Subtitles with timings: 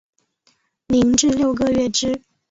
[0.87, 2.23] 零至六个月之